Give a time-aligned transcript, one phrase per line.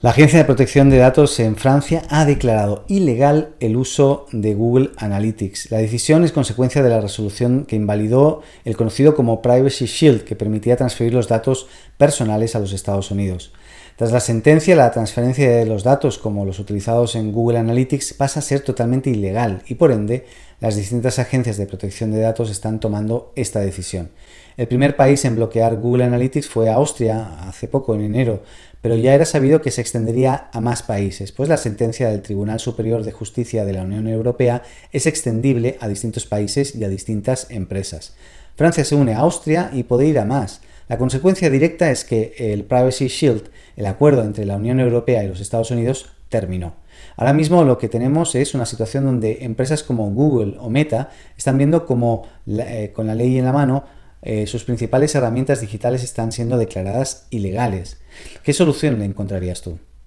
[0.00, 4.90] La Agencia de Protección de Datos en Francia ha declarado ilegal el uso de Google
[4.96, 5.72] Analytics.
[5.72, 10.36] La decisión es consecuencia de la resolución que invalidó el conocido como Privacy Shield, que
[10.36, 11.66] permitía transferir los datos
[11.96, 13.52] personales a los Estados Unidos.
[13.98, 18.38] Tras la sentencia, la transferencia de los datos como los utilizados en Google Analytics pasa
[18.38, 20.24] a ser totalmente ilegal y por ende
[20.60, 24.10] las distintas agencias de protección de datos están tomando esta decisión.
[24.56, 28.44] El primer país en bloquear Google Analytics fue Austria hace poco, en enero,
[28.82, 32.60] pero ya era sabido que se extendería a más países, pues la sentencia del Tribunal
[32.60, 34.62] Superior de Justicia de la Unión Europea
[34.92, 38.14] es extendible a distintos países y a distintas empresas.
[38.54, 40.60] Francia se une a Austria y puede ir a más.
[40.88, 45.28] La consecuencia directa es que el Privacy Shield, el acuerdo entre la Unión Europea y
[45.28, 46.74] los Estados Unidos, terminó.
[47.16, 51.58] Ahora mismo lo que tenemos es una situación donde empresas como Google o Meta están
[51.58, 53.84] viendo como eh, con la ley en la mano
[54.22, 57.98] eh, sus principales herramientas digitales están siendo declaradas ilegales.
[58.42, 59.78] ¿Qué solución le encontrarías tú?